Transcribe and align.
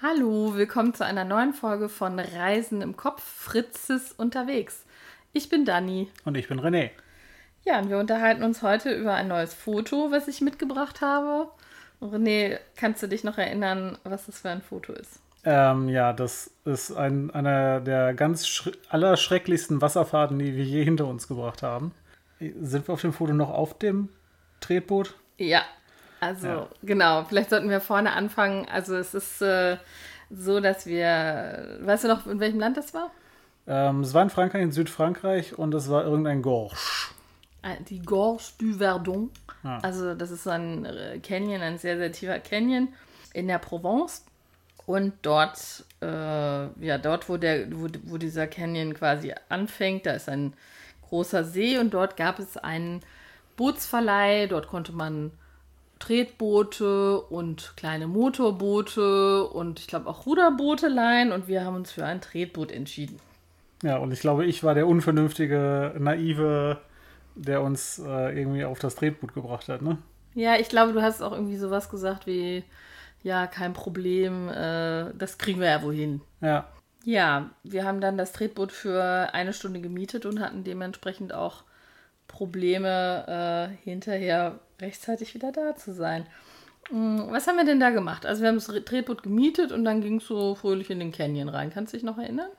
Hallo, 0.00 0.54
willkommen 0.54 0.94
zu 0.94 1.04
einer 1.04 1.24
neuen 1.24 1.52
Folge 1.52 1.88
von 1.88 2.20
Reisen 2.20 2.82
im 2.82 2.96
Kopf, 2.96 3.20
Fritzes 3.20 4.12
unterwegs. 4.12 4.84
Ich 5.32 5.48
bin 5.48 5.64
Dani. 5.64 6.08
Und 6.24 6.36
ich 6.36 6.46
bin 6.46 6.60
René. 6.60 6.90
Ja, 7.64 7.80
und 7.80 7.90
wir 7.90 7.98
unterhalten 7.98 8.44
uns 8.44 8.62
heute 8.62 8.94
über 8.94 9.14
ein 9.14 9.26
neues 9.26 9.54
Foto, 9.54 10.12
was 10.12 10.28
ich 10.28 10.40
mitgebracht 10.40 11.00
habe. 11.00 11.48
René, 12.00 12.60
kannst 12.76 13.02
du 13.02 13.08
dich 13.08 13.24
noch 13.24 13.38
erinnern, 13.38 13.98
was 14.04 14.26
das 14.26 14.38
für 14.38 14.50
ein 14.50 14.62
Foto 14.62 14.92
ist? 14.92 15.18
Ähm, 15.42 15.88
ja, 15.88 16.12
das 16.12 16.52
ist 16.64 16.92
ein, 16.92 17.32
einer 17.32 17.80
der 17.80 18.14
ganz 18.14 18.46
sch 18.46 18.70
allerschrecklichsten 18.90 19.82
Wasserfahrten, 19.82 20.38
die 20.38 20.54
wir 20.54 20.64
je 20.64 20.84
hinter 20.84 21.08
uns 21.08 21.26
gebracht 21.26 21.64
haben. 21.64 21.92
Sind 22.38 22.86
wir 22.86 22.92
auf 22.92 23.00
dem 23.00 23.12
Foto 23.12 23.32
noch 23.32 23.50
auf 23.50 23.76
dem 23.76 24.10
Tretboot? 24.60 25.16
Ja, 25.38 25.62
also 26.20 26.46
ja. 26.46 26.68
genau. 26.82 27.24
Vielleicht 27.24 27.50
sollten 27.50 27.70
wir 27.70 27.80
vorne 27.80 28.12
anfangen. 28.12 28.66
Also 28.68 28.96
es 28.96 29.14
ist 29.14 29.42
äh, 29.42 29.76
so, 30.30 30.60
dass 30.60 30.86
wir, 30.86 31.78
weißt 31.80 32.04
du 32.04 32.08
noch, 32.08 32.26
in 32.26 32.40
welchem 32.40 32.60
Land 32.60 32.76
das 32.76 32.94
war? 32.94 33.10
Ähm, 33.66 34.00
es 34.00 34.14
war 34.14 34.22
in 34.22 34.30
Frankreich, 34.30 34.62
in 34.62 34.72
Südfrankreich 34.72 35.58
und 35.58 35.74
es 35.74 35.90
war 35.90 36.04
irgendein 36.04 36.42
Gorge. 36.42 36.76
Ah, 37.62 37.74
die 37.88 38.00
Gorge 38.00 38.44
du 38.58 38.78
Verdon. 38.78 39.30
Ja. 39.62 39.78
Also 39.82 40.14
das 40.14 40.30
ist 40.30 40.44
so 40.44 40.50
ein 40.50 40.84
äh, 40.84 41.18
Canyon, 41.18 41.60
ein 41.60 41.78
sehr, 41.78 41.98
sehr 41.98 42.12
tiefer 42.12 42.38
Canyon 42.38 42.88
in 43.34 43.48
der 43.48 43.58
Provence. 43.58 44.24
Und 44.86 45.12
dort, 45.20 45.84
äh, 46.00 46.06
ja, 46.06 46.96
dort, 46.96 47.28
wo, 47.28 47.36
der, 47.36 47.70
wo, 47.70 47.88
wo 48.04 48.16
dieser 48.16 48.46
Canyon 48.46 48.94
quasi 48.94 49.34
anfängt, 49.50 50.06
da 50.06 50.12
ist 50.12 50.30
ein 50.30 50.54
großer 51.08 51.44
See 51.44 51.78
und 51.78 51.92
dort 51.92 52.16
gab 52.16 52.38
es 52.38 52.56
einen 52.56 53.02
Bootsverleih. 53.56 54.46
Dort 54.46 54.68
konnte 54.68 54.92
man 54.92 55.30
Tretboote 55.98 57.20
und 57.20 57.74
kleine 57.76 58.06
Motorboote 58.06 59.44
und 59.44 59.80
ich 59.80 59.86
glaube 59.86 60.08
auch 60.08 60.26
Ruderboote 60.26 60.88
leihen 60.88 61.32
und 61.32 61.48
wir 61.48 61.64
haben 61.64 61.76
uns 61.76 61.90
für 61.90 62.04
ein 62.04 62.20
Tretboot 62.20 62.70
entschieden. 62.70 63.18
Ja, 63.82 63.98
und 63.98 64.12
ich 64.12 64.20
glaube, 64.20 64.44
ich 64.44 64.64
war 64.64 64.74
der 64.74 64.86
unvernünftige, 64.86 65.94
naive, 65.98 66.78
der 67.34 67.62
uns 67.62 67.98
äh, 67.98 68.38
irgendwie 68.38 68.64
auf 68.64 68.78
das 68.78 68.96
Tretboot 68.96 69.34
gebracht 69.34 69.68
hat, 69.68 69.82
ne? 69.82 69.98
Ja, 70.34 70.56
ich 70.56 70.68
glaube, 70.68 70.92
du 70.92 71.02
hast 71.02 71.22
auch 71.22 71.32
irgendwie 71.32 71.56
sowas 71.56 71.88
gesagt 71.88 72.26
wie, 72.26 72.64
ja, 73.22 73.46
kein 73.46 73.72
Problem, 73.72 74.48
äh, 74.48 75.12
das 75.16 75.38
kriegen 75.38 75.60
wir 75.60 75.68
ja 75.68 75.82
wohin. 75.82 76.20
Ja. 76.40 76.68
Ja, 77.04 77.50
wir 77.62 77.84
haben 77.84 78.00
dann 78.00 78.18
das 78.18 78.32
Tretboot 78.32 78.72
für 78.72 79.32
eine 79.32 79.52
Stunde 79.52 79.80
gemietet 79.80 80.26
und 80.26 80.40
hatten 80.40 80.64
dementsprechend 80.64 81.32
auch 81.32 81.62
Probleme, 82.28 83.70
äh, 83.74 83.76
hinterher 83.84 84.60
rechtzeitig 84.80 85.34
wieder 85.34 85.50
da 85.50 85.74
zu 85.74 85.92
sein. 85.92 86.26
Hm, 86.90 87.28
was 87.30 87.46
haben 87.46 87.56
wir 87.56 87.64
denn 87.64 87.80
da 87.80 87.90
gemacht? 87.90 88.24
Also 88.24 88.42
wir 88.42 88.48
haben 88.48 88.56
das 88.56 88.66
Tretboot 88.84 89.22
gemietet 89.22 89.72
und 89.72 89.84
dann 89.84 90.00
ging 90.00 90.18
es 90.18 90.26
so 90.26 90.54
fröhlich 90.54 90.90
in 90.90 91.00
den 91.00 91.12
Canyon 91.12 91.48
rein. 91.48 91.70
Kannst 91.70 91.92
du 91.92 91.96
dich 91.96 92.04
noch 92.04 92.18
erinnern? 92.18 92.50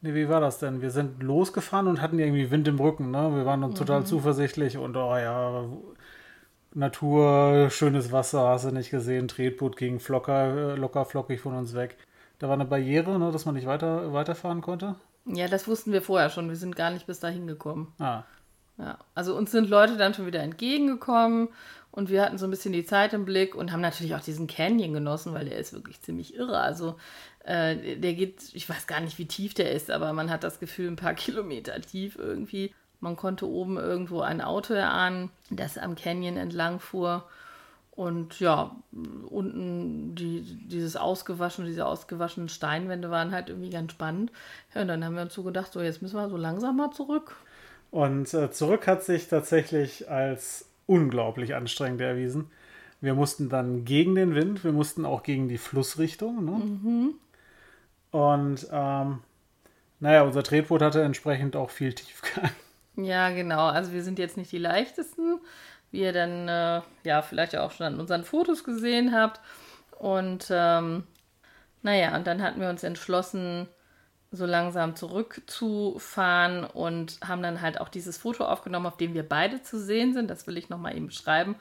Nee, 0.00 0.14
wie 0.14 0.28
war 0.28 0.40
das 0.40 0.60
denn? 0.60 0.80
Wir 0.80 0.92
sind 0.92 1.22
losgefahren 1.22 1.88
und 1.88 2.00
hatten 2.00 2.20
irgendwie 2.20 2.52
Wind 2.52 2.68
im 2.68 2.78
Rücken, 2.78 3.10
ne? 3.10 3.34
Wir 3.34 3.44
waren 3.44 3.60
mhm. 3.60 3.74
total 3.74 4.06
zuversichtlich 4.06 4.78
und 4.78 4.96
oh 4.96 5.16
ja, 5.16 5.64
Natur, 6.72 7.68
schönes 7.70 8.12
Wasser, 8.12 8.46
hast 8.48 8.66
du 8.66 8.70
nicht 8.70 8.90
gesehen, 8.90 9.26
Tretboot 9.26 9.76
ging 9.76 9.98
flocker, 9.98 10.76
locker 10.76 11.04
flockig 11.04 11.40
von 11.40 11.54
uns 11.54 11.74
weg. 11.74 11.96
Da 12.38 12.46
war 12.46 12.54
eine 12.54 12.66
Barriere, 12.66 13.18
ne, 13.18 13.32
dass 13.32 13.46
man 13.46 13.56
nicht 13.56 13.66
weiter, 13.66 14.12
weiterfahren 14.12 14.60
konnte. 14.60 14.94
Ja, 15.24 15.48
das 15.48 15.66
wussten 15.66 15.92
wir 15.92 16.02
vorher 16.02 16.30
schon. 16.30 16.48
Wir 16.48 16.56
sind 16.56 16.76
gar 16.76 16.90
nicht 16.90 17.06
bis 17.06 17.20
dahin 17.20 17.46
gekommen. 17.46 17.92
Ah. 17.98 18.22
Ja, 18.78 18.98
also 19.14 19.36
uns 19.36 19.50
sind 19.50 19.68
Leute 19.68 19.96
dann 19.96 20.14
schon 20.14 20.26
wieder 20.26 20.40
entgegengekommen 20.40 21.48
und 21.90 22.10
wir 22.10 22.22
hatten 22.22 22.38
so 22.38 22.46
ein 22.46 22.50
bisschen 22.50 22.72
die 22.72 22.84
Zeit 22.84 23.12
im 23.12 23.24
Blick 23.24 23.54
und 23.56 23.72
haben 23.72 23.80
natürlich 23.80 24.14
auch 24.14 24.20
diesen 24.20 24.46
Canyon 24.46 24.92
genossen, 24.92 25.34
weil 25.34 25.46
der 25.46 25.58
ist 25.58 25.72
wirklich 25.72 26.00
ziemlich 26.00 26.34
irre. 26.34 26.60
Also 26.60 26.96
äh, 27.44 27.96
der 27.96 28.14
geht, 28.14 28.50
ich 28.52 28.68
weiß 28.68 28.86
gar 28.86 29.00
nicht, 29.00 29.18
wie 29.18 29.26
tief 29.26 29.54
der 29.54 29.72
ist, 29.72 29.90
aber 29.90 30.12
man 30.12 30.30
hat 30.30 30.44
das 30.44 30.60
Gefühl, 30.60 30.88
ein 30.88 30.96
paar 30.96 31.14
Kilometer 31.14 31.80
tief 31.80 32.16
irgendwie. 32.16 32.72
Man 33.00 33.16
konnte 33.16 33.48
oben 33.48 33.78
irgendwo 33.78 34.20
ein 34.20 34.40
Auto 34.40 34.74
erahnen, 34.74 35.30
das 35.50 35.78
am 35.78 35.94
Canyon 35.94 36.36
entlang 36.36 36.78
fuhr. 36.78 37.28
Und 37.92 38.38
ja, 38.38 38.76
unten 39.28 40.14
die, 40.14 40.42
dieses 40.68 40.94
ausgewaschene, 40.94 41.66
diese 41.66 41.84
ausgewaschenen 41.84 42.48
Steinwände 42.48 43.10
waren 43.10 43.32
halt 43.32 43.48
irgendwie 43.48 43.70
ganz 43.70 43.90
spannend. 43.90 44.30
Ja, 44.72 44.82
und 44.82 44.88
dann 44.88 45.04
haben 45.04 45.16
wir 45.16 45.22
uns 45.22 45.34
so 45.34 45.42
gedacht, 45.42 45.72
so 45.72 45.80
jetzt 45.80 46.00
müssen 46.00 46.16
wir 46.16 46.28
so 46.28 46.36
langsam 46.36 46.76
mal 46.76 46.92
zurück. 46.92 47.34
Und 47.90 48.32
äh, 48.34 48.50
zurück 48.50 48.86
hat 48.86 49.02
sich 49.02 49.28
tatsächlich 49.28 50.10
als 50.10 50.68
unglaublich 50.86 51.54
anstrengend 51.54 52.00
erwiesen. 52.00 52.50
Wir 53.00 53.14
mussten 53.14 53.48
dann 53.48 53.84
gegen 53.84 54.14
den 54.14 54.34
Wind, 54.34 54.64
wir 54.64 54.72
mussten 54.72 55.04
auch 55.04 55.22
gegen 55.22 55.48
die 55.48 55.58
Flussrichtung. 55.58 56.44
Ne? 56.44 56.50
Mhm. 56.50 57.14
Und 58.10 58.66
ähm, 58.72 59.20
naja, 60.00 60.22
unser 60.22 60.42
Tretboot 60.42 60.82
hatte 60.82 61.02
entsprechend 61.02 61.56
auch 61.56 61.70
viel 61.70 61.92
Tiefgang. 61.94 62.50
Ja, 62.96 63.30
genau. 63.30 63.66
Also 63.66 63.92
wir 63.92 64.02
sind 64.02 64.18
jetzt 64.18 64.36
nicht 64.36 64.50
die 64.50 64.58
leichtesten, 64.58 65.38
wie 65.92 66.00
ihr 66.00 66.12
dann 66.12 66.48
äh, 66.48 66.82
ja 67.04 67.22
vielleicht 67.22 67.56
auch 67.56 67.70
schon 67.70 67.86
an 67.86 68.00
unseren 68.00 68.24
Fotos 68.24 68.64
gesehen 68.64 69.14
habt. 69.14 69.40
Und 69.98 70.48
ähm, 70.50 71.04
naja, 71.82 72.16
und 72.16 72.26
dann 72.26 72.42
hatten 72.42 72.60
wir 72.60 72.68
uns 72.68 72.82
entschlossen, 72.82 73.68
so 74.30 74.44
langsam 74.44 74.94
zurückzufahren 74.94 76.64
und 76.64 77.18
haben 77.26 77.42
dann 77.42 77.62
halt 77.62 77.80
auch 77.80 77.88
dieses 77.88 78.18
Foto 78.18 78.44
aufgenommen, 78.44 78.86
auf 78.86 78.98
dem 78.98 79.14
wir 79.14 79.26
beide 79.26 79.62
zu 79.62 79.80
sehen 79.80 80.12
sind. 80.12 80.28
Das 80.28 80.46
will 80.46 80.58
ich 80.58 80.68
nochmal 80.68 80.96
eben 80.96 81.06
beschreiben. 81.06 81.56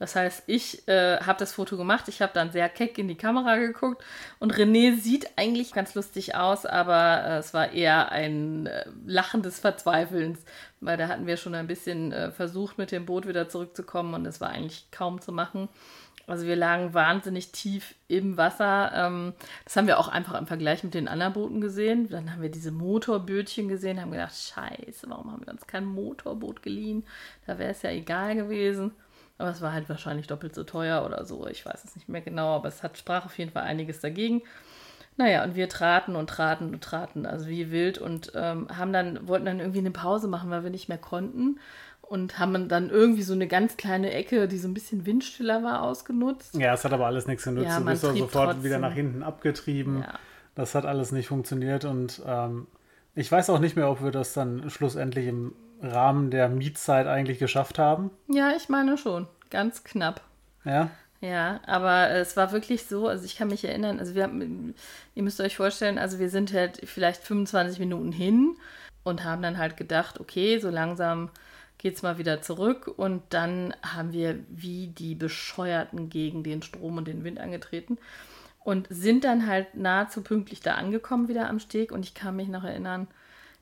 Das 0.00 0.16
heißt, 0.16 0.44
ich 0.46 0.88
äh, 0.88 1.18
habe 1.18 1.38
das 1.38 1.52
Foto 1.52 1.76
gemacht, 1.76 2.08
ich 2.08 2.22
habe 2.22 2.32
dann 2.34 2.50
sehr 2.50 2.70
keck 2.70 2.96
in 2.96 3.06
die 3.06 3.16
Kamera 3.16 3.56
geguckt 3.56 4.02
und 4.38 4.54
René 4.54 4.98
sieht 4.98 5.28
eigentlich 5.36 5.72
ganz 5.72 5.94
lustig 5.94 6.34
aus, 6.34 6.64
aber 6.64 7.22
äh, 7.22 7.36
es 7.38 7.52
war 7.52 7.72
eher 7.72 8.10
ein 8.10 8.66
äh, 8.66 8.86
Lachen 9.04 9.42
des 9.42 9.60
Verzweifelns, 9.60 10.40
weil 10.80 10.96
da 10.96 11.08
hatten 11.08 11.26
wir 11.26 11.36
schon 11.36 11.54
ein 11.54 11.66
bisschen 11.66 12.12
äh, 12.12 12.30
versucht, 12.30 12.78
mit 12.78 12.92
dem 12.92 13.04
Boot 13.04 13.28
wieder 13.28 13.50
zurückzukommen 13.50 14.14
und 14.14 14.24
es 14.24 14.40
war 14.40 14.48
eigentlich 14.48 14.90
kaum 14.90 15.20
zu 15.20 15.32
machen. 15.32 15.68
Also 16.30 16.46
wir 16.46 16.56
lagen 16.56 16.94
wahnsinnig 16.94 17.52
tief 17.52 17.94
im 18.08 18.36
Wasser. 18.36 18.92
Ähm, 18.94 19.34
das 19.64 19.76
haben 19.76 19.86
wir 19.86 19.98
auch 19.98 20.08
einfach 20.08 20.38
im 20.38 20.46
Vergleich 20.46 20.84
mit 20.84 20.94
den 20.94 21.08
anderen 21.08 21.32
Booten 21.32 21.60
gesehen. 21.60 22.08
Dann 22.08 22.32
haben 22.32 22.42
wir 22.42 22.50
diese 22.50 22.70
Motorbötchen 22.70 23.68
gesehen, 23.68 24.00
haben 24.00 24.12
gedacht, 24.12 24.34
scheiße, 24.34 25.08
warum 25.08 25.32
haben 25.32 25.44
wir 25.44 25.52
uns 25.52 25.66
kein 25.66 25.84
Motorboot 25.84 26.62
geliehen? 26.62 27.04
Da 27.46 27.58
wäre 27.58 27.70
es 27.70 27.82
ja 27.82 27.90
egal 27.90 28.36
gewesen. 28.36 28.92
Aber 29.38 29.50
es 29.50 29.62
war 29.62 29.72
halt 29.72 29.88
wahrscheinlich 29.88 30.26
doppelt 30.26 30.54
so 30.54 30.64
teuer 30.64 31.04
oder 31.04 31.24
so. 31.24 31.46
Ich 31.46 31.64
weiß 31.64 31.84
es 31.84 31.96
nicht 31.96 32.08
mehr 32.08 32.20
genau, 32.20 32.56
aber 32.56 32.68
es 32.68 32.82
hat, 32.82 32.98
sprach 32.98 33.24
auf 33.24 33.38
jeden 33.38 33.52
Fall 33.52 33.62
einiges 33.62 34.00
dagegen. 34.00 34.42
Naja, 35.16 35.44
und 35.44 35.54
wir 35.54 35.68
traten 35.68 36.16
und 36.16 36.30
traten 36.30 36.72
und 36.72 36.82
traten, 36.82 37.26
also 37.26 37.46
wie 37.48 37.70
wild 37.70 37.98
und 37.98 38.32
ähm, 38.34 38.68
haben 38.74 38.92
dann, 38.92 39.26
wollten 39.28 39.46
dann 39.46 39.60
irgendwie 39.60 39.80
eine 39.80 39.90
Pause 39.90 40.28
machen, 40.28 40.50
weil 40.50 40.62
wir 40.62 40.70
nicht 40.70 40.88
mehr 40.88 40.98
konnten 40.98 41.58
und 42.10 42.40
haben 42.40 42.68
dann 42.68 42.90
irgendwie 42.90 43.22
so 43.22 43.34
eine 43.34 43.46
ganz 43.46 43.76
kleine 43.76 44.12
Ecke, 44.12 44.48
die 44.48 44.58
so 44.58 44.66
ein 44.66 44.74
bisschen 44.74 45.06
windstiller 45.06 45.62
war, 45.62 45.82
ausgenutzt. 45.82 46.56
Ja, 46.56 46.74
es 46.74 46.84
hat 46.84 46.92
aber 46.92 47.06
alles 47.06 47.28
nichts 47.28 47.44
genutzt. 47.44 47.68
Ja, 47.68 47.78
du 47.78 47.84
bist 47.84 48.02
sofort 48.02 48.32
trotzdem. 48.32 48.64
wieder 48.64 48.80
nach 48.80 48.92
hinten 48.92 49.22
abgetrieben. 49.22 50.00
Ja. 50.00 50.18
Das 50.56 50.74
hat 50.74 50.86
alles 50.86 51.12
nicht 51.12 51.28
funktioniert 51.28 51.84
und 51.84 52.20
ähm, 52.26 52.66
ich 53.14 53.30
weiß 53.30 53.48
auch 53.50 53.60
nicht 53.60 53.76
mehr, 53.76 53.88
ob 53.88 54.02
wir 54.02 54.10
das 54.10 54.32
dann 54.32 54.68
schlussendlich 54.70 55.28
im 55.28 55.54
Rahmen 55.80 56.32
der 56.32 56.48
Mietzeit 56.48 57.06
eigentlich 57.06 57.38
geschafft 57.38 57.78
haben. 57.78 58.10
Ja, 58.26 58.54
ich 58.56 58.68
meine 58.68 58.98
schon. 58.98 59.28
Ganz 59.48 59.84
knapp. 59.84 60.20
Ja. 60.64 60.90
Ja, 61.20 61.60
aber 61.64 62.10
es 62.10 62.36
war 62.36 62.50
wirklich 62.50 62.86
so, 62.86 63.06
also 63.06 63.24
ich 63.24 63.36
kann 63.36 63.48
mich 63.48 63.64
erinnern, 63.64 64.00
also 64.00 64.16
wir 64.16 64.24
haben, 64.24 64.74
ihr 65.14 65.22
müsst 65.22 65.40
euch 65.40 65.54
vorstellen, 65.54 65.98
also 65.98 66.18
wir 66.18 66.28
sind 66.28 66.52
halt 66.52 66.80
vielleicht 66.84 67.22
25 67.22 67.78
Minuten 67.78 68.10
hin 68.10 68.56
und 69.04 69.22
haben 69.22 69.42
dann 69.42 69.58
halt 69.58 69.76
gedacht, 69.76 70.18
okay, 70.18 70.58
so 70.58 70.70
langsam 70.70 71.30
geht 71.80 71.94
es 71.94 72.02
mal 72.02 72.18
wieder 72.18 72.42
zurück 72.42 72.92
und 72.94 73.22
dann 73.30 73.74
haben 73.82 74.12
wir 74.12 74.38
wie 74.50 74.88
die 74.88 75.14
Bescheuerten 75.14 76.10
gegen 76.10 76.42
den 76.42 76.62
Strom 76.62 76.98
und 76.98 77.08
den 77.08 77.24
Wind 77.24 77.40
angetreten 77.40 77.96
und 78.62 78.86
sind 78.90 79.24
dann 79.24 79.46
halt 79.46 79.74
nahezu 79.74 80.22
pünktlich 80.22 80.60
da 80.60 80.74
angekommen 80.74 81.28
wieder 81.28 81.48
am 81.48 81.58
Steg 81.58 81.90
und 81.90 82.04
ich 82.04 82.12
kann 82.12 82.36
mich 82.36 82.48
noch 82.48 82.64
erinnern, 82.64 83.08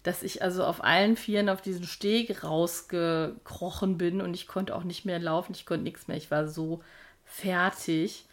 dass 0.03 0.25
ich 0.25 0.43
also 0.43 0.65
auf 0.65 0.82
allen 0.82 1.17
Vieren 1.17 1.49
auf 1.49 1.62
diesen 1.62 1.85
Steg 1.85 2.43
rausgekrochen 2.43 3.99
bin 3.99 4.21
und 4.21 4.35
ich 4.35 4.49
konnte 4.49 4.75
auch 4.75 4.85
nicht 4.85 5.05
mehr 5.05 5.21
laufen, 5.21 5.53
ich 5.55 5.64
konnte 5.64 5.85
nichts 5.85 6.09
mehr, 6.09 6.17
ich 6.17 6.31
war 6.31 6.49
so 6.49 6.82
fertig. 7.25 8.25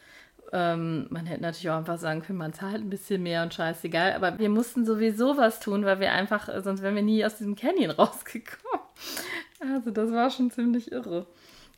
Ähm, 0.52 1.08
man 1.10 1.28
hätte 1.28 1.42
natürlich 1.42 1.70
auch 1.70 1.78
einfach 1.78 1.98
sagen 2.00 2.22
können, 2.22 2.40
man 2.40 2.54
zahlt 2.54 2.81
ein 2.81 2.90
bisschen 2.90 3.22
mehr 3.22 3.44
und 3.44 3.54
scheißegal, 3.54 4.14
aber 4.14 4.40
wir 4.40 4.50
mussten 4.50 4.86
sowieso 4.86 5.38
was 5.38 5.60
tun, 5.60 5.86
weil 5.86 6.00
wir 6.00 6.12
einfach, 6.12 6.50
sonst 6.64 6.81
wären 6.81 6.96
wir 6.96 7.04
nie 7.04 7.24
aus 7.24 7.38
diesem 7.38 7.56
Canyon 7.56 7.92
rausgekommen. 7.92 8.86
Also 9.74 9.92
das 9.92 10.12
war 10.12 10.30
schon 10.30 10.52
ziemlich 10.52 10.92
irre. 10.92 11.26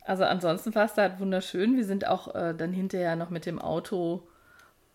Also 0.06 0.24
ansonsten 0.24 0.74
war 0.74 0.86
es 0.86 0.94
da 0.94 1.04
halt 1.04 1.20
wunderschön. 1.20 1.76
Wir 1.76 1.86
sind 1.86 2.08
auch 2.08 2.34
äh, 2.34 2.54
dann 2.54 2.72
hinterher 2.72 3.16
noch 3.16 3.30
mit 3.30 3.46
dem 3.46 3.60
Auto 3.60 4.24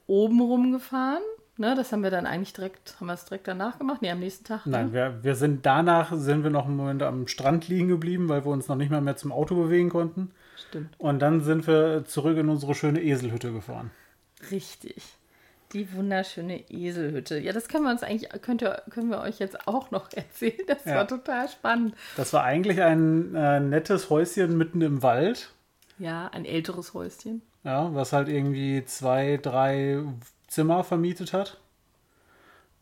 oben 0.06 0.41
rumgefahren. 0.41 1.23
Ne, 1.59 1.75
das 1.75 1.93
haben 1.93 2.03
wir 2.03 2.11
dann 2.11 2.25
eigentlich 2.25 2.55
direkt, 2.55 2.97
haben 2.99 3.09
wir 3.09 3.12
es 3.12 3.27
direkt 3.27 3.47
danach 3.47 3.79
gemacht? 3.79 4.00
Nee, 4.00 4.11
am 4.11 4.21
nächsten 4.21 4.44
Tag. 4.44 4.65
Nein, 4.65 4.87
ne? 4.87 4.93
wir, 4.94 5.23
wir 5.23 5.35
sind 5.35 5.67
danach, 5.67 6.11
sind 6.15 6.44
wir 6.44 6.50
noch 6.50 6.65
einen 6.65 6.77
Moment 6.77 7.03
am 7.03 7.29
Strand 7.29 7.69
liegen 7.69 7.89
geblieben, 7.89 8.31
weil 8.31 8.44
wir 8.47 8.50
uns 8.50 8.69
noch 8.69 8.77
nicht 8.77 8.91
mal 8.91 9.03
mehr 9.03 9.17
zum 9.17 9.33
Auto 9.33 9.55
bewegen 9.55 9.91
konnten. 9.91 10.31
Stimmt. 10.69 10.94
Und 10.99 11.19
dann 11.19 11.43
sind 11.43 11.67
wir 11.67 12.05
zurück 12.06 12.39
in 12.39 12.49
unsere 12.49 12.75
schöne 12.75 13.03
Eselhütte 13.03 13.53
gefahren. 13.53 13.91
Richtig. 14.50 15.19
Die 15.72 15.92
wunderschöne 15.94 16.70
Eselhütte. 16.70 17.38
Ja, 17.38 17.52
das 17.52 17.69
können 17.69 17.84
wir 17.84 17.90
uns 17.90 18.02
eigentlich, 18.02 18.30
könnt 18.42 18.62
ihr, 18.62 18.82
können 18.90 19.08
wir 19.08 19.20
euch 19.20 19.38
jetzt 19.38 19.66
auch 19.66 19.90
noch 19.90 20.12
erzählen. 20.14 20.66
Das 20.66 20.84
ja. 20.84 20.96
war 20.96 21.08
total 21.08 21.48
spannend. 21.48 21.94
Das 22.16 22.32
war 22.32 22.44
eigentlich 22.44 22.82
ein 22.82 23.34
äh, 23.34 23.60
nettes 23.60 24.10
Häuschen 24.10 24.56
mitten 24.58 24.82
im 24.82 25.02
Wald. 25.02 25.50
Ja, 25.98 26.28
ein 26.28 26.44
älteres 26.44 26.94
Häuschen. 26.94 27.42
Ja, 27.64 27.94
was 27.94 28.12
halt 28.12 28.28
irgendwie 28.28 28.84
zwei, 28.84 29.38
drei 29.40 30.02
Zimmer 30.48 30.84
vermietet 30.84 31.32
hat. 31.32 31.58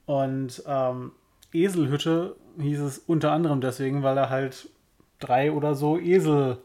Und 0.06 0.62
ähm, 0.66 1.12
Eselhütte 1.52 2.36
hieß 2.58 2.80
es 2.80 2.98
unter 2.98 3.32
anderem 3.32 3.60
deswegen, 3.60 4.02
weil 4.02 4.16
er 4.16 4.30
halt 4.30 4.68
drei 5.20 5.52
oder 5.52 5.74
so 5.74 5.98
Esel 5.98 6.58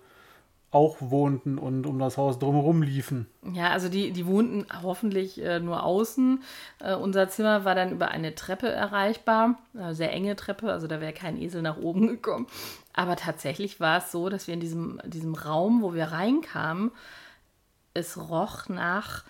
auch 0.75 0.97
wohnten 0.99 1.57
und 1.57 1.87
um 1.87 1.97
das 1.99 2.17
Haus 2.17 2.37
drumherum 2.37 2.81
liefen. 2.81 3.27
Ja, 3.53 3.69
also 3.69 3.87
die, 3.87 4.11
die 4.11 4.25
wohnten 4.25 4.65
hoffentlich 4.83 5.41
äh, 5.41 5.61
nur 5.61 5.83
außen. 5.83 6.43
Äh, 6.79 6.95
unser 6.95 7.29
Zimmer 7.29 7.63
war 7.63 7.75
dann 7.75 7.93
über 7.93 8.09
eine 8.09 8.35
Treppe 8.35 8.67
erreichbar, 8.67 9.57
eine 9.73 9.95
sehr 9.95 10.11
enge 10.11 10.35
Treppe, 10.35 10.73
also 10.73 10.87
da 10.87 10.99
wäre 10.99 11.13
kein 11.13 11.41
Esel 11.41 11.61
nach 11.61 11.77
oben 11.77 12.07
gekommen. 12.09 12.47
Aber 12.93 13.15
tatsächlich 13.15 13.79
war 13.79 13.99
es 13.99 14.11
so, 14.11 14.27
dass 14.27 14.47
wir 14.47 14.53
in 14.53 14.59
diesem, 14.59 14.99
diesem 15.05 15.33
Raum, 15.33 15.81
wo 15.81 15.93
wir 15.93 16.11
reinkamen, 16.11 16.91
es 17.93 18.17
roch 18.29 18.67
nach 18.67 19.23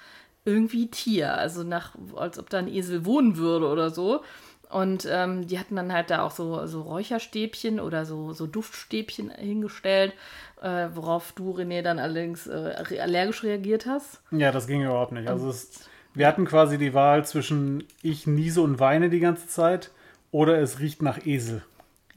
irgendwie 0.45 0.87
Tier, 0.87 1.37
also 1.37 1.63
nach, 1.63 1.95
als 2.15 2.39
ob 2.39 2.49
da 2.49 2.57
ein 2.57 2.67
Esel 2.67 3.05
wohnen 3.05 3.37
würde 3.37 3.67
oder 3.67 3.91
so. 3.91 4.23
Und 4.69 5.07
ähm, 5.09 5.47
die 5.47 5.59
hatten 5.59 5.75
dann 5.75 5.93
halt 5.93 6.09
da 6.09 6.23
auch 6.23 6.31
so, 6.31 6.65
so 6.65 6.81
Räucherstäbchen 6.81 7.79
oder 7.79 8.05
so, 8.05 8.33
so 8.33 8.47
Duftstäbchen 8.47 9.29
hingestellt, 9.29 10.13
äh, 10.61 10.87
worauf 10.93 11.33
du, 11.33 11.51
René, 11.51 11.81
dann 11.81 11.99
allerdings 11.99 12.47
äh, 12.47 12.99
allergisch 12.99 13.43
reagiert 13.43 13.85
hast. 13.85 14.21
Ja, 14.31 14.51
das 14.51 14.67
ging 14.67 14.83
überhaupt 14.83 15.11
nicht. 15.11 15.27
Also 15.27 15.49
es, 15.49 15.87
wir 16.13 16.27
hatten 16.27 16.45
quasi 16.45 16.77
die 16.77 16.93
Wahl 16.93 17.25
zwischen 17.25 17.83
ich 18.01 18.25
niese 18.25 18.61
und 18.61 18.79
weine 18.79 19.09
die 19.09 19.19
ganze 19.19 19.47
Zeit 19.47 19.91
oder 20.31 20.59
es 20.59 20.79
riecht 20.79 21.01
nach 21.01 21.25
Esel. 21.25 21.61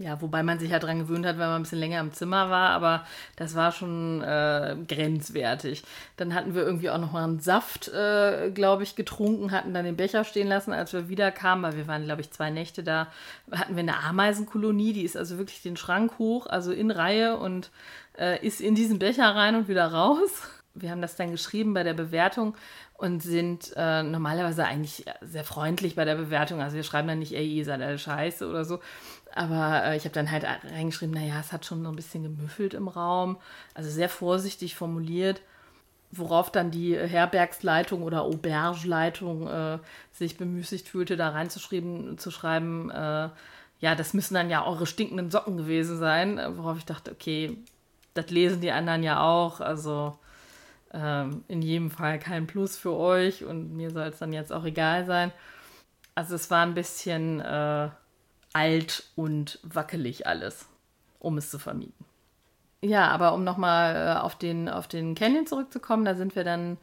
Ja, 0.01 0.21
wobei 0.23 0.45
man 0.45 0.61
sich 0.61 0.71
ja 0.71 0.79
dran 0.79 1.01
gewöhnt 1.01 1.27
hat, 1.27 1.39
wenn 1.39 1.49
man 1.49 1.57
ein 1.57 1.63
bisschen 1.63 1.81
länger 1.81 1.99
im 1.99 2.13
Zimmer 2.13 2.51
war, 2.51 2.71
aber 2.71 3.05
das 3.35 3.57
war 3.57 3.73
schon 3.73 4.23
äh, 4.23 4.77
grenzwertig. 4.87 5.83
Dann 6.17 6.35
hatten 6.35 6.55
wir 6.55 6.63
irgendwie 6.63 6.91
auch 6.91 6.99
noch 6.99 7.11
mal 7.11 7.25
einen 7.25 7.41
Saft, 7.41 7.89
äh, 7.89 8.53
glaube 8.53 8.85
ich, 8.85 8.95
getrunken, 8.95 9.51
hatten 9.51 9.75
dann 9.75 9.85
den 9.85 9.97
Becher 9.97 10.23
stehen 10.23 10.47
lassen, 10.47 10.73
als 10.73 10.93
wir 10.93 11.09
wieder 11.09 11.33
kamen, 11.33 11.65
weil 11.65 11.77
wir 11.77 11.89
waren, 11.89 12.05
glaube 12.05 12.21
ich, 12.21 12.31
zwei 12.31 12.51
Nächte 12.51 12.85
da, 12.85 13.09
hatten 13.51 13.75
wir 13.75 13.83
eine 13.83 13.99
Ameisenkolonie, 13.99 14.93
die 14.93 15.03
ist 15.03 15.17
also 15.17 15.37
wirklich 15.37 15.63
den 15.63 15.77
Schrank 15.77 16.17
hoch, 16.21 16.47
also 16.47 16.71
in 16.71 16.93
Reihe 16.93 17.37
und 17.37 17.73
äh, 18.17 18.45
ist 18.47 18.61
in 18.61 18.77
diesen 18.77 19.01
Becher 19.01 19.35
rein 19.35 19.57
und 19.57 19.67
wieder 19.67 19.87
raus. 19.87 20.31
Wir 20.75 20.93
haben 20.93 21.03
das 21.03 21.17
dann 21.17 21.33
geschrieben 21.33 21.75
bei 21.75 21.83
der 21.83 21.95
Bewertung 21.95 22.55
und 22.99 23.23
sind 23.23 23.73
äh, 23.77 24.03
normalerweise 24.03 24.65
eigentlich 24.65 25.05
sehr 25.23 25.45
freundlich 25.45 25.95
bei 25.95 26.05
der 26.05 26.17
Bewertung. 26.17 26.61
Also 26.61 26.77
wir 26.77 26.83
schreiben 26.83 27.07
dann 27.07 27.21
nicht, 27.21 27.33
ey, 27.33 27.47
ihr 27.47 27.65
seid 27.65 27.81
alle 27.81 27.99
scheiße 27.99 28.49
oder 28.49 28.65
so. 28.65 28.81
Aber 29.35 29.85
äh, 29.85 29.97
ich 29.97 30.05
habe 30.05 30.15
dann 30.15 30.31
halt 30.31 30.45
reingeschrieben, 30.45 31.15
naja, 31.15 31.39
es 31.41 31.53
hat 31.53 31.67
schon 31.67 31.83
so 31.83 31.89
ein 31.89 31.97
bisschen 31.97 32.23
gemüffelt 32.23 32.75
im 32.75 32.89
Raum. 32.89 33.37
Also 33.75 33.91
sehr 33.91 34.09
vorsichtig 34.09 34.75
formuliert. 34.75 35.41
Worauf 36.11 36.51
dann 36.51 36.71
die 36.71 36.97
Herbergsleitung 36.97 38.03
oder 38.03 38.23
Aubergeleitung 38.23 39.47
äh, 39.47 39.79
sich 40.13 40.39
bemüßigt 40.39 40.89
fühlte, 40.89 41.17
da 41.19 41.29
reinzuschreiben, 41.31 42.17
zu 42.17 42.31
schreiben, 42.31 42.91
äh, 42.91 43.29
ja, 43.81 43.95
das 43.95 44.15
müssen 44.15 44.35
dann 44.35 44.51
ja 44.51 44.67
eure 44.67 44.87
stinkenden 44.87 45.31
Socken 45.31 45.57
gewesen 45.57 45.99
sein. 45.99 46.41
Worauf 46.57 46.79
ich 46.79 46.87
dachte, 46.87 47.13
okay, 47.13 47.59
das 48.15 48.31
lesen 48.31 48.61
die 48.61 48.73
anderen 48.73 49.03
ja 49.03 49.21
auch. 49.21 49.61
Also 49.61 50.19
ähm, 50.93 51.45
in 51.49 51.63
jedem 51.63 51.91
Fall 51.91 52.19
kein 52.19 52.47
Plus 52.47 52.77
für 52.77 52.95
euch 52.95 53.45
und 53.45 53.77
mir 53.77 53.91
soll 53.91 54.07
es 54.07 54.19
dann 54.19 54.33
jetzt 54.33 54.53
auch 54.53 54.65
egal 54.65 55.05
sein. 55.05 55.33
Also 56.15 56.35
es 56.35 56.51
war 56.51 56.65
ein 56.65 56.75
bisschen 56.75 57.41
äh, 57.41 57.91
alt 58.53 59.05
und 59.17 59.59
wackelig 59.63 60.27
alles, 60.27 60.67
um 61.19 61.39
es 61.39 61.51
zu 61.51 61.59
vermieten. 61.59 62.05
Ja, 62.81 63.09
aber 63.09 63.35
um 63.35 63.45
nochmal 63.45 63.97
äh, 63.97 64.21
auf 64.21 64.37
den, 64.37 64.69
auf 64.69 64.87
den 64.87 65.15
Canyon 65.15 65.47
zurückzukommen, 65.47 66.05
da 66.05 66.15
sind 66.15 66.37
wir 66.37 66.45
dann 66.45 66.79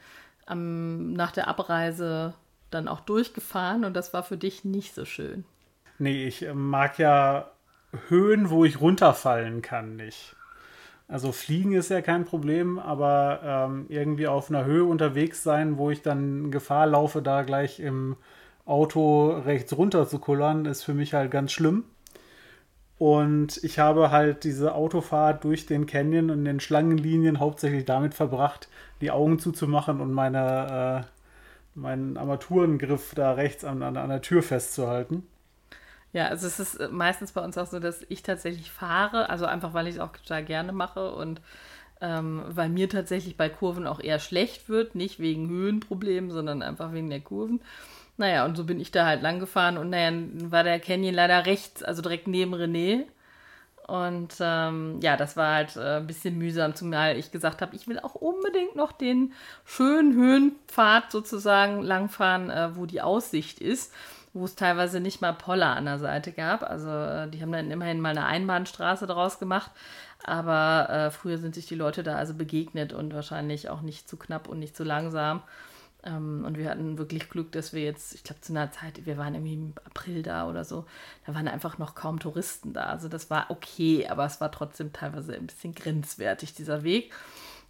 am, 0.46 1.14
nach 1.14 1.32
der 1.32 1.48
Abreise 1.48 2.34
dann 2.70 2.88
auch 2.88 3.00
durchgefahren 3.00 3.86
und 3.86 3.94
das 3.94 4.14
war 4.14 4.24
für 4.24 4.38
dich 4.38 4.66
nicht 4.66 4.94
so 4.94 5.06
schön. 5.06 5.46
Nee, 5.98 6.26
ich 6.26 6.44
äh, 6.46 6.54
mag 6.54 7.00
ja 7.00 7.52
Höhen, 8.10 8.50
wo 8.50 8.66
ich 8.66 8.82
runterfallen 8.82 9.62
kann, 9.62 9.96
nicht. 9.96 10.36
Also 11.08 11.32
fliegen 11.32 11.74
ist 11.74 11.90
ja 11.90 12.02
kein 12.02 12.26
Problem, 12.26 12.80
aber 12.80 13.40
ähm, 13.44 13.86
irgendwie 13.90 14.28
auf 14.28 14.50
einer 14.50 14.66
Höhe 14.66 14.84
unterwegs 14.84 15.44
sein, 15.44 15.78
wo 15.78 15.92
ich 15.92 16.02
dann 16.02 16.50
Gefahr 16.52 16.88
laufe, 16.88 17.22
da 17.22 17.44
gleich 17.44 17.80
im 17.80 18.18
Auto 18.66 19.30
rechts 19.30 19.78
runter 19.78 20.08
zu 20.08 20.20
kullern, 20.20 20.66
ist 20.66 20.84
für 20.84 20.94
mich 20.94 21.14
halt 21.14 21.32
ganz 21.32 21.52
schlimm. 21.52 21.84
Und 22.98 23.62
ich 23.64 23.78
habe 23.78 24.10
halt 24.10 24.44
diese 24.44 24.74
Autofahrt 24.74 25.44
durch 25.44 25.66
den 25.66 25.86
Canyon 25.86 26.30
und 26.30 26.46
den 26.46 26.60
Schlangenlinien 26.60 27.40
hauptsächlich 27.40 27.86
damit 27.86 28.14
verbracht, 28.14 28.70
die 29.02 29.12
Augen 29.12 29.38
zuzumachen 29.38 30.00
und 30.00 30.14
meine, 30.14 31.06
äh, 31.06 31.78
meinen 31.78 32.18
Armaturengriff 32.18 33.14
da 33.14 33.34
rechts 33.34 33.66
an, 33.66 33.84
an, 33.84 33.98
an 33.98 34.10
der 34.10 34.22
Tür 34.22 34.42
festzuhalten. 34.42 35.28
Ja, 36.14 36.28
also 36.28 36.48
es 36.48 36.62
ist 36.62 36.92
meistens 36.92 37.34
bei 37.34 37.44
uns 37.44 37.58
auch 37.58 37.68
so, 37.68 37.82
dass 37.82 38.06
ich 38.08 38.24
tatsächlich 38.24 38.72
fahre, 38.72 39.30
also 39.30 39.46
einfach 39.46 39.74
weil 39.74 39.88
ich 39.88 39.96
es 39.96 40.00
auch 40.00 40.14
total 40.14 40.46
gerne 40.46 40.72
mache 40.72 41.12
und 41.14 41.42
ähm, 42.00 42.44
weil 42.48 42.70
mir 42.70 42.88
tatsächlich 42.88 43.36
bei 43.36 43.50
Kurven 43.50 43.86
auch 43.86 44.00
eher 44.00 44.20
schlecht 44.20 44.70
wird, 44.70 44.96
nicht 44.96 45.20
wegen 45.20 45.50
Höhenproblemen, 45.50 46.32
sondern 46.32 46.62
einfach 46.62 46.94
wegen 46.94 47.10
der 47.10 47.20
Kurven. 47.20 47.60
Naja, 48.18 48.46
und 48.46 48.56
so 48.56 48.64
bin 48.64 48.80
ich 48.80 48.92
da 48.92 49.06
halt 49.06 49.22
lang 49.22 49.40
gefahren 49.40 49.78
und 49.78 49.90
naja, 49.90 50.18
war 50.50 50.64
der 50.64 50.80
Canyon 50.80 51.14
leider 51.14 51.46
rechts, 51.46 51.84
also 51.84 52.02
direkt 52.02 52.28
neben 52.28 52.56
René. 52.56 53.06
Und 53.88 54.36
ähm, 54.40 55.00
ja, 55.02 55.16
das 55.16 55.38
war 55.38 55.54
halt 55.54 55.76
äh, 55.76 55.98
ein 55.98 56.08
bisschen 56.08 56.38
mühsam, 56.38 56.74
zumal 56.74 57.18
ich 57.18 57.32
gesagt 57.32 57.62
habe, 57.62 57.76
ich 57.76 57.88
will 57.88 58.00
auch 58.00 58.16
unbedingt 58.16 58.76
noch 58.76 58.92
den 58.92 59.34
schönen 59.64 60.14
Höhenpfad 60.16 61.12
sozusagen 61.12 61.84
langfahren, 61.84 62.50
äh, 62.50 62.76
wo 62.76 62.88
die 62.88 63.02
Aussicht 63.02 63.60
ist, 63.60 63.94
wo 64.34 64.46
es 64.46 64.56
teilweise 64.56 65.00
nicht 65.00 65.22
mal 65.22 65.34
Poller 65.34 65.76
an 65.76 65.86
der 65.86 66.00
Seite 66.00 66.32
gab. 66.32 66.64
Also 66.64 66.90
äh, 66.90 67.30
die 67.30 67.42
haben 67.42 67.52
dann 67.52 67.70
immerhin 67.70 68.02
mal 68.02 68.10
eine 68.10 68.26
Einbahnstraße 68.26 69.06
daraus 69.06 69.38
gemacht. 69.38 69.70
Aber 70.24 70.90
äh, 70.90 71.12
früher 71.12 71.38
sind 71.38 71.54
sich 71.54 71.68
die 71.68 71.76
Leute 71.76 72.02
da 72.02 72.16
also 72.16 72.34
begegnet 72.34 72.92
und 72.92 73.14
wahrscheinlich 73.14 73.70
auch 73.70 73.82
nicht 73.82 74.10
zu 74.10 74.18
knapp 74.18 74.48
und 74.48 74.58
nicht 74.58 74.76
zu 74.76 74.84
langsam. 74.84 75.44
Ähm, 76.06 76.44
und 76.46 76.58
wir 76.58 76.70
hatten 76.70 76.98
wirklich 76.98 77.30
Glück, 77.30 77.52
dass 77.52 77.74
wir 77.74 77.82
jetzt, 77.82 78.14
ich 78.14 78.24
glaube, 78.24 78.42
zu 78.42 78.54
einer 78.54 78.72
Zeit, 78.72 79.06
wir 79.06 79.18
waren 79.18 79.34
irgendwie 79.34 79.56
im 79.56 79.74
April 79.86 80.22
da 80.22 80.48
oder 80.48 80.64
so, 80.64 80.86
da 81.26 81.34
waren 81.34 81.48
einfach 81.48 81.78
noch 81.78 81.96
kaum 81.96 82.20
Touristen 82.20 82.74
da. 82.74 82.84
Also 82.84 83.10
das 83.10 83.30
war 83.30 83.50
okay, 83.50 84.08
aber 84.08 84.26
es 84.26 84.40
war 84.40 84.52
trotzdem 84.52 84.94
teilweise 84.94 85.34
ein 85.34 85.48
bisschen 85.48 85.74
grenzwertig, 85.74 86.54
dieser 86.54 86.84
Weg. 86.84 87.12